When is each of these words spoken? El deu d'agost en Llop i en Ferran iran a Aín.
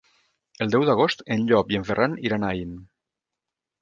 El 0.65 0.71
deu 0.75 0.85
d'agost 0.87 1.21
en 1.37 1.45
Llop 1.51 1.75
i 1.75 1.79
en 1.81 1.87
Ferran 1.93 2.17
iran 2.31 2.47
a 2.47 2.51
Aín. 2.57 2.73